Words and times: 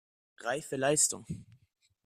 Reife 0.39 0.77
Leistung! 0.77 1.23